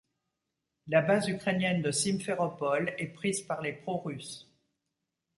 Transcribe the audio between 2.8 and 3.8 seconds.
est prise par les